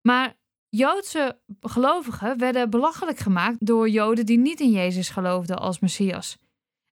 Maar 0.00 0.36
Joodse 0.68 1.40
gelovigen 1.60 2.38
werden 2.38 2.70
belachelijk 2.70 3.18
gemaakt 3.18 3.66
door 3.66 3.88
Joden 3.88 4.26
die 4.26 4.38
niet 4.38 4.60
in 4.60 4.70
Jezus 4.70 5.08
geloofden 5.08 5.58
als 5.58 5.78
Messias. 5.78 6.38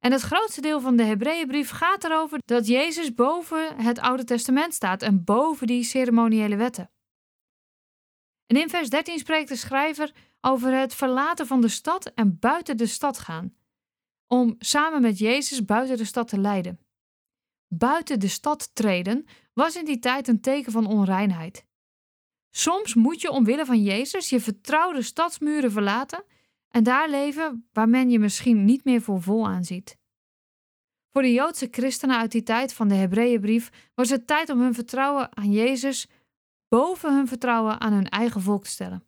En 0.07 0.13
het 0.13 0.23
grootste 0.23 0.61
deel 0.61 0.81
van 0.81 0.97
de 0.97 1.03
Hebreeënbrief 1.03 1.71
gaat 1.71 2.05
erover 2.05 2.39
dat 2.45 2.67
Jezus 2.67 3.15
boven 3.15 3.77
het 3.77 3.99
Oude 3.99 4.25
Testament 4.25 4.75
staat 4.75 5.03
en 5.03 5.25
boven 5.25 5.67
die 5.67 5.85
ceremoniële 5.85 6.57
wetten. 6.57 6.91
En 8.47 8.57
in 8.57 8.69
vers 8.69 8.91
13 8.91 9.19
spreekt 9.19 9.49
de 9.49 9.57
schrijver 9.57 10.13
over 10.41 10.73
het 10.73 10.95
verlaten 10.95 11.47
van 11.47 11.61
de 11.61 11.69
stad 11.69 12.13
en 12.15 12.39
buiten 12.39 12.77
de 12.77 12.87
stad 12.87 13.19
gaan, 13.19 13.55
om 14.27 14.55
samen 14.59 15.03
met 15.03 15.19
Jezus 15.19 15.65
buiten 15.65 15.97
de 15.97 16.05
stad 16.05 16.29
te 16.29 16.39
leiden. 16.39 16.81
Buiten 17.69 18.21
de 18.21 18.29
stad 18.29 18.75
treden 18.75 19.27
was 19.53 19.77
in 19.77 19.85
die 19.85 19.99
tijd 19.99 20.29
een 20.29 20.41
teken 20.41 20.73
van 20.73 20.87
onreinheid. 20.87 21.65
Soms 22.51 22.95
moet 22.95 23.21
je 23.21 23.31
omwille 23.31 23.65
van 23.65 23.83
Jezus 23.83 24.29
je 24.29 24.41
vertrouwde 24.41 25.03
stadsmuren 25.03 25.73
verlaten 25.73 26.25
en 26.77 26.83
daar 26.83 27.11
leven 27.11 27.69
waar 27.73 27.89
men 27.89 28.11
je 28.11 28.19
misschien 28.19 28.65
niet 28.65 28.85
meer 28.85 29.03
voor 29.03 29.23
vol 29.23 29.47
aanziet. 29.47 29.99
Voor 31.13 31.23
de 31.23 31.33
Joodse 31.33 31.69
christenen 31.71 32.19
uit 32.19 32.33
die 32.33 32.43
tijd 32.43 32.75
van 32.75 32.89
de 32.89 32.95
Hebreeënbrief 32.95 33.91
was 33.95 34.11
het 34.11 34.27
tijd 34.27 34.51
om 34.51 34.61
hun 34.61 34.75
vertrouwen 34.75 35.37
aan 35.37 35.53
Jezus 35.53 36.09
boven 36.69 37.17
hun 37.17 37.29
vertrouwen 37.29 37.81
aan 37.81 37.93
hun 37.93 38.09
eigen 38.09 38.41
volk 38.41 38.65
te 38.65 38.71
stellen. 38.71 39.07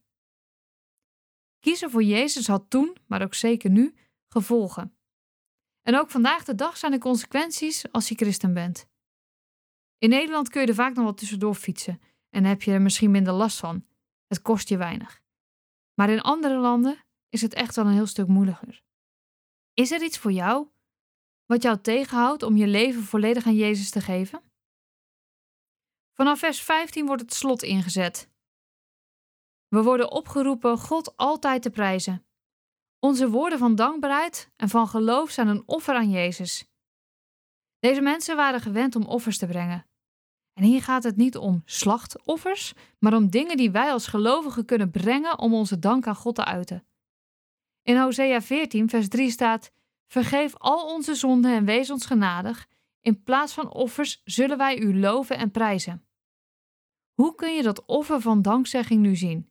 Kiezen 1.58 1.90
voor 1.90 2.02
Jezus 2.02 2.46
had 2.46 2.70
toen, 2.70 2.96
maar 3.06 3.22
ook 3.22 3.34
zeker 3.34 3.70
nu, 3.70 3.94
gevolgen. 4.28 4.96
En 5.82 5.98
ook 5.98 6.10
vandaag 6.10 6.44
de 6.44 6.54
dag 6.54 6.76
zijn 6.76 6.92
er 6.92 6.98
consequenties 6.98 7.92
als 7.92 8.08
je 8.08 8.14
christen 8.14 8.54
bent. 8.54 8.86
In 9.98 10.08
Nederland 10.08 10.48
kun 10.48 10.60
je 10.60 10.66
er 10.66 10.74
vaak 10.74 10.94
nog 10.94 11.04
wel 11.04 11.14
tussendoor 11.14 11.54
fietsen 11.54 12.00
en 12.30 12.44
heb 12.44 12.62
je 12.62 12.72
er 12.72 12.82
misschien 12.82 13.10
minder 13.10 13.32
last 13.32 13.58
van. 13.58 13.86
Het 14.26 14.42
kost 14.42 14.68
je 14.68 14.76
weinig. 14.76 15.22
Maar 15.94 16.10
in 16.10 16.20
andere 16.20 16.56
landen 16.56 17.06
is 17.28 17.42
het 17.42 17.54
echt 17.54 17.76
wel 17.76 17.86
een 17.86 17.92
heel 17.92 18.06
stuk 18.06 18.26
moeilijker. 18.26 18.82
Is 19.74 19.90
er 19.90 20.02
iets 20.02 20.18
voor 20.18 20.32
jou 20.32 20.68
wat 21.46 21.62
jou 21.62 21.80
tegenhoudt 21.80 22.42
om 22.42 22.56
je 22.56 22.66
leven 22.66 23.02
volledig 23.02 23.46
aan 23.46 23.54
Jezus 23.54 23.90
te 23.90 24.00
geven? 24.00 24.42
Vanaf 26.12 26.38
vers 26.38 26.60
15 26.60 27.06
wordt 27.06 27.22
het 27.22 27.34
slot 27.34 27.62
ingezet. 27.62 28.30
We 29.68 29.82
worden 29.82 30.10
opgeroepen 30.10 30.78
God 30.78 31.16
altijd 31.16 31.62
te 31.62 31.70
prijzen. 31.70 32.26
Onze 32.98 33.30
woorden 33.30 33.58
van 33.58 33.74
dankbaarheid 33.74 34.50
en 34.56 34.68
van 34.68 34.88
geloof 34.88 35.30
zijn 35.30 35.48
een 35.48 35.62
offer 35.66 35.94
aan 35.94 36.10
Jezus. 36.10 36.66
Deze 37.78 38.00
mensen 38.00 38.36
waren 38.36 38.60
gewend 38.60 38.96
om 38.96 39.04
offers 39.04 39.38
te 39.38 39.46
brengen. 39.46 39.86
En 40.52 40.64
hier 40.64 40.82
gaat 40.82 41.02
het 41.02 41.16
niet 41.16 41.36
om 41.36 41.62
slachtoffers, 41.64 42.72
maar 42.98 43.14
om 43.14 43.30
dingen 43.30 43.56
die 43.56 43.70
wij 43.70 43.92
als 43.92 44.06
gelovigen 44.06 44.64
kunnen 44.64 44.90
brengen 44.90 45.38
om 45.38 45.54
onze 45.54 45.78
dank 45.78 46.06
aan 46.06 46.16
God 46.16 46.34
te 46.34 46.44
uiten. 46.44 46.87
In 47.88 47.96
Hosea 47.96 48.40
14, 48.42 48.88
vers 48.88 49.08
3 49.08 49.30
staat: 49.30 49.72
Vergeef 50.06 50.56
al 50.56 50.94
onze 50.94 51.14
zonden 51.14 51.52
en 51.52 51.64
wees 51.64 51.90
ons 51.90 52.06
genadig. 52.06 52.68
In 53.00 53.22
plaats 53.22 53.52
van 53.52 53.72
offers 53.72 54.20
zullen 54.24 54.58
wij 54.58 54.78
u 54.78 54.98
loven 54.98 55.36
en 55.36 55.50
prijzen. 55.50 56.06
Hoe 57.12 57.34
kun 57.34 57.54
je 57.54 57.62
dat 57.62 57.84
offer 57.84 58.20
van 58.20 58.42
dankzegging 58.42 59.00
nu 59.00 59.16
zien? 59.16 59.50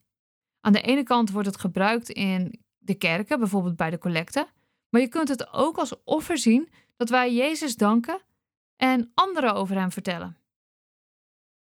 Aan 0.60 0.72
de 0.72 0.80
ene 0.80 1.02
kant 1.02 1.30
wordt 1.30 1.46
het 1.48 1.60
gebruikt 1.60 2.08
in 2.08 2.64
de 2.78 2.94
kerken, 2.94 3.38
bijvoorbeeld 3.38 3.76
bij 3.76 3.90
de 3.90 3.98
collecte, 3.98 4.48
maar 4.88 5.00
je 5.00 5.08
kunt 5.08 5.28
het 5.28 5.52
ook 5.52 5.78
als 5.78 6.04
offer 6.04 6.38
zien 6.38 6.68
dat 6.96 7.08
wij 7.08 7.34
Jezus 7.34 7.76
danken 7.76 8.20
en 8.76 9.10
anderen 9.14 9.54
over 9.54 9.76
Hem 9.76 9.92
vertellen. 9.92 10.36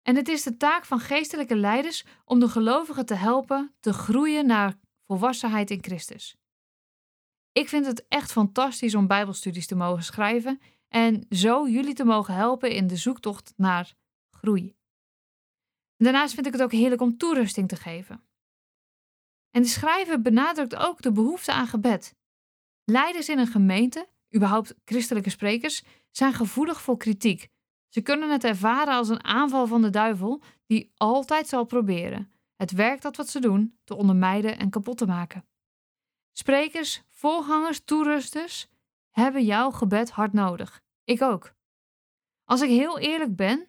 En 0.03 0.17
het 0.17 0.29
is 0.29 0.43
de 0.43 0.57
taak 0.57 0.85
van 0.85 1.00
geestelijke 1.00 1.57
leiders 1.57 2.05
om 2.25 2.41
de 2.41 2.49
gelovigen 2.49 3.07
te 3.07 3.15
helpen 3.15 3.75
te 3.81 3.93
groeien 3.93 4.47
naar 4.47 4.79
volwassenheid 5.07 5.71
in 5.71 5.83
Christus. 5.83 6.37
Ik 7.59 7.69
vind 7.69 7.87
het 7.87 8.07
echt 8.09 8.33
fantastisch 8.33 8.95
om 8.95 9.07
Bijbelstudies 9.07 9.67
te 9.67 9.75
mogen 9.75 10.03
schrijven 10.03 10.61
en 10.88 11.27
zo 11.31 11.69
jullie 11.69 11.95
te 11.95 12.05
mogen 12.05 12.35
helpen 12.35 12.71
in 12.71 12.87
de 12.87 12.97
zoektocht 12.97 13.53
naar 13.57 13.95
groei. 14.31 14.77
Daarnaast 15.97 16.35
vind 16.35 16.47
ik 16.47 16.53
het 16.53 16.62
ook 16.62 16.73
heerlijk 16.73 17.00
om 17.00 17.17
toerusting 17.17 17.69
te 17.69 17.77
geven. 17.77 18.23
En 19.50 19.62
de 19.62 19.69
schrijver 19.69 20.23
benadrukt 20.23 20.77
ook 20.77 21.03
de 21.03 21.12
behoefte 21.12 21.53
aan 21.53 21.67
gebed. 21.67 22.15
Leiders 22.85 23.29
in 23.29 23.38
een 23.38 23.47
gemeente, 23.47 24.09
überhaupt 24.35 24.75
christelijke 24.85 25.31
sprekers, 25.31 25.83
zijn 26.11 26.33
gevoelig 26.33 26.81
voor 26.81 26.97
kritiek. 26.97 27.49
Ze 27.88 28.00
kunnen 28.00 28.31
het 28.31 28.45
ervaren 28.45 28.95
als 28.95 29.09
een 29.09 29.25
aanval 29.25 29.67
van 29.67 29.83
de 29.83 29.91
duivel 29.91 30.43
die 30.67 30.93
altijd 30.97 31.49
zal 31.49 31.65
proberen 31.65 32.33
het 32.57 32.71
werk 32.71 33.00
dat 33.00 33.17
wat 33.17 33.29
ze 33.29 33.41
doen 33.41 33.79
te 33.85 33.95
ondermijnen 33.95 34.59
en 34.59 34.71
kapot 34.71 34.99
te 34.99 35.07
maken. 35.07 35.45
Sprekers, 36.38 37.02
voorgangers, 37.09 37.80
toerusters 37.85 38.68
hebben 39.11 39.45
jouw 39.45 39.71
gebed 39.71 40.11
hard 40.11 40.33
nodig. 40.33 40.80
Ik 41.04 41.23
ook. 41.23 41.54
Als 42.45 42.61
ik 42.61 42.68
heel 42.68 42.99
eerlijk 42.99 43.37
ben, 43.37 43.66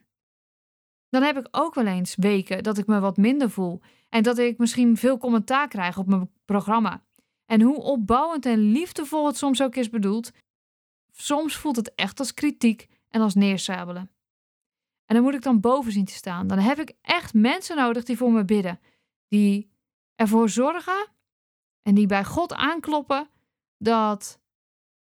dan 1.10 1.22
heb 1.24 1.38
ik 1.38 1.48
ook 1.52 1.74
wel 1.74 1.86
eens 1.86 2.16
weken 2.16 2.64
dat 2.64 2.78
ik 2.78 2.88
me 2.88 3.00
wat 3.00 3.18
minder 3.18 3.50
voel 3.50 3.82
en 4.10 4.24
dat 4.24 4.38
ik 4.38 4.58
misschien 4.58 4.98
veel 4.98 5.18
commentaar 5.18 5.68
krijg 5.68 5.98
op 5.98 6.08
mijn 6.08 6.32
programma. 6.46 7.04
En 7.46 7.62
hoe 7.62 7.82
opbouwend 7.82 8.46
en 8.46 8.60
liefdevol 8.60 9.26
het 9.26 9.38
soms 9.38 9.62
ook 9.62 9.76
is 9.76 9.90
bedoeld, 9.90 10.32
soms 11.12 11.56
voelt 11.56 11.76
het 11.76 11.96
echt 11.96 12.20
als 12.20 12.34
kritiek 12.34 12.88
en 13.08 13.22
als 13.22 13.36
neersabelen. 13.36 14.12
En 15.06 15.16
dan 15.16 15.24
moet 15.24 15.34
ik 15.34 15.42
dan 15.42 15.60
boven 15.60 15.92
zien 15.92 16.06
te 16.06 16.14
staan. 16.14 16.48
Dan 16.48 16.60
heb 16.60 16.80
ik 16.80 16.94
echt 17.02 17.34
mensen 17.34 17.76
nodig 17.76 18.04
die 18.04 18.18
voor 18.18 18.32
me 18.32 18.46
bidden, 18.46 18.80
die 19.28 19.72
ervoor 20.16 20.50
zorgen 20.50 21.18
en 21.82 21.96
die 21.96 22.08
bij 22.08 22.26
God 22.26 22.54
aankloppen 22.54 23.30
dat 23.78 24.40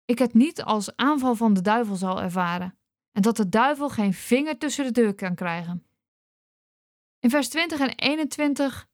ik 0.05 0.19
het 0.19 0.35
niet 0.35 0.63
als 0.63 0.97
aanval 0.97 1.35
van 1.35 1.55
de 1.55 1.61
duivel 1.61 1.97
zal 1.97 2.23
ervaren 2.23 2.79
en 3.13 3.23
dat 3.23 3.37
de 3.37 3.49
duivel 3.49 3.89
geen 3.89 4.15
vinger 4.15 4.59
tussen 4.59 4.85
de 4.85 4.91
deur 4.91 5.15
kan 5.15 5.35
krijgen. 5.35 5.87
In 7.19 7.31
vers 7.31 7.49
20 7.49 7.81
en 7.81 7.95
21 7.95 8.89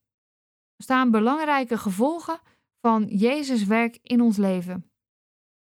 staan 0.76 1.10
belangrijke 1.10 1.78
gevolgen 1.78 2.40
van 2.80 3.04
Jezus' 3.04 3.64
werk 3.64 3.98
in 4.02 4.20
ons 4.20 4.36
leven. 4.36 4.90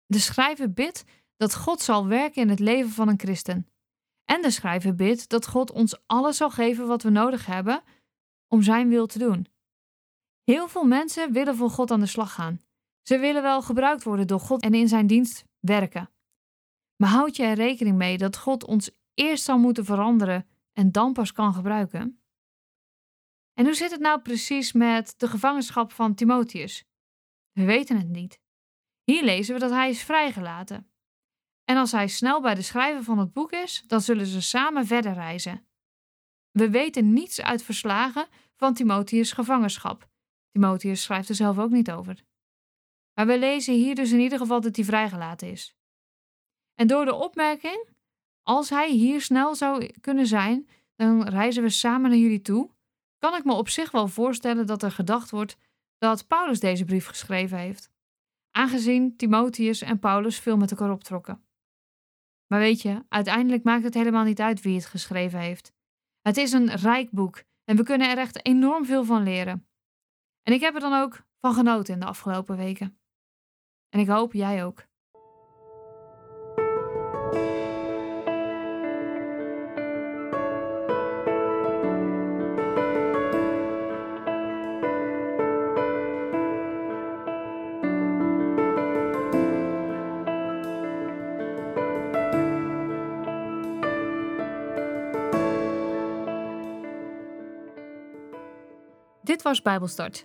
De 0.06 0.18
schrijver 0.18 0.72
bidt 0.72 1.04
dat 1.36 1.54
God 1.54 1.80
zal 1.80 2.06
werken 2.06 2.42
in 2.42 2.48
het 2.48 2.58
leven 2.58 2.90
van 2.90 3.08
een 3.08 3.18
christen. 3.18 3.70
En 4.24 4.42
de 4.42 4.50
schrijver 4.50 4.94
bidt 4.94 5.28
dat 5.28 5.46
God 5.46 5.70
ons 5.72 6.06
alles 6.06 6.36
zal 6.36 6.50
geven 6.50 6.86
wat 6.86 7.02
we 7.02 7.10
nodig 7.10 7.46
hebben 7.46 7.82
om 8.48 8.62
zijn 8.62 8.88
wil 8.88 9.06
te 9.06 9.18
doen. 9.18 9.46
Heel 10.46 10.68
veel 10.68 10.84
mensen 10.84 11.32
willen 11.32 11.56
voor 11.56 11.70
God 11.70 11.90
aan 11.90 12.00
de 12.00 12.06
slag 12.06 12.32
gaan. 12.32 12.60
Ze 13.02 13.18
willen 13.18 13.42
wel 13.42 13.62
gebruikt 13.62 14.02
worden 14.02 14.26
door 14.26 14.40
God 14.40 14.62
en 14.62 14.74
in 14.74 14.88
zijn 14.88 15.06
dienst 15.06 15.44
werken. 15.60 16.10
Maar 16.96 17.08
houd 17.08 17.36
je 17.36 17.42
er 17.42 17.54
rekening 17.54 17.96
mee 17.96 18.18
dat 18.18 18.36
God 18.36 18.64
ons 18.64 18.90
eerst 19.14 19.44
zal 19.44 19.58
moeten 19.58 19.84
veranderen 19.84 20.48
en 20.72 20.92
dan 20.92 21.12
pas 21.12 21.32
kan 21.32 21.54
gebruiken? 21.54 22.22
En 23.52 23.64
hoe 23.64 23.74
zit 23.74 23.90
het 23.90 24.00
nou 24.00 24.20
precies 24.20 24.72
met 24.72 25.14
de 25.16 25.28
gevangenschap 25.28 25.92
van 25.92 26.14
Timotheus? 26.14 26.84
We 27.52 27.64
weten 27.64 27.96
het 27.96 28.08
niet. 28.08 28.40
Hier 29.04 29.24
lezen 29.24 29.54
we 29.54 29.60
dat 29.60 29.70
hij 29.70 29.88
is 29.88 30.02
vrijgelaten. 30.02 30.90
En 31.64 31.76
als 31.76 31.92
hij 31.92 32.08
snel 32.08 32.40
bij 32.40 32.54
de 32.54 32.62
schrijver 32.62 33.02
van 33.02 33.18
het 33.18 33.32
boek 33.32 33.52
is, 33.52 33.84
dan 33.86 34.00
zullen 34.00 34.26
ze 34.26 34.42
samen 34.42 34.86
verder 34.86 35.12
reizen. 35.12 35.66
We 36.50 36.70
weten 36.70 37.12
niets 37.12 37.40
uit 37.40 37.62
verslagen 37.62 38.28
van 38.56 38.74
Timotheus' 38.74 39.32
gevangenschap. 39.32 40.14
Timotheus 40.56 41.02
schrijft 41.02 41.28
er 41.28 41.34
zelf 41.34 41.58
ook 41.58 41.70
niet 41.70 41.90
over. 41.90 42.24
Maar 43.14 43.26
we 43.26 43.38
lezen 43.38 43.74
hier 43.74 43.94
dus 43.94 44.12
in 44.12 44.20
ieder 44.20 44.38
geval 44.38 44.60
dat 44.60 44.76
hij 44.76 44.84
vrijgelaten 44.84 45.50
is. 45.50 45.76
En 46.74 46.86
door 46.86 47.04
de 47.04 47.14
opmerking, 47.14 47.88
als 48.42 48.70
hij 48.70 48.90
hier 48.90 49.20
snel 49.20 49.54
zou 49.54 49.90
kunnen 50.00 50.26
zijn, 50.26 50.68
dan 50.94 51.28
reizen 51.28 51.62
we 51.62 51.68
samen 51.68 52.10
naar 52.10 52.18
jullie 52.18 52.42
toe, 52.42 52.70
kan 53.18 53.36
ik 53.36 53.44
me 53.44 53.52
op 53.52 53.68
zich 53.68 53.90
wel 53.90 54.08
voorstellen 54.08 54.66
dat 54.66 54.82
er 54.82 54.90
gedacht 54.90 55.30
wordt 55.30 55.56
dat 55.98 56.26
Paulus 56.26 56.60
deze 56.60 56.84
brief 56.84 57.06
geschreven 57.06 57.58
heeft, 57.58 57.90
aangezien 58.50 59.16
Timotheus 59.16 59.82
en 59.82 59.98
Paulus 59.98 60.38
veel 60.38 60.56
met 60.56 60.70
elkaar 60.70 60.90
optrokken. 60.90 61.44
Maar 62.46 62.58
weet 62.58 62.82
je, 62.82 63.04
uiteindelijk 63.08 63.62
maakt 63.62 63.84
het 63.84 63.94
helemaal 63.94 64.24
niet 64.24 64.40
uit 64.40 64.62
wie 64.62 64.76
het 64.76 64.86
geschreven 64.86 65.38
heeft. 65.38 65.72
Het 66.20 66.36
is 66.36 66.52
een 66.52 66.74
rijk 66.74 67.10
boek 67.10 67.42
en 67.64 67.76
we 67.76 67.82
kunnen 67.82 68.10
er 68.10 68.18
echt 68.18 68.46
enorm 68.46 68.84
veel 68.84 69.04
van 69.04 69.22
leren. 69.22 69.66
En 70.46 70.52
ik 70.52 70.60
heb 70.60 70.74
er 70.74 70.80
dan 70.80 71.00
ook 71.00 71.22
van 71.40 71.54
genoten 71.54 71.94
in 71.94 72.00
de 72.00 72.06
afgelopen 72.06 72.56
weken. 72.56 72.98
En 73.88 74.00
ik 74.00 74.08
hoop 74.08 74.32
jij 74.32 74.64
ook. 74.64 74.86
Dit 99.22 99.42
was 99.42 99.62
Bijbelstart, 99.62 100.24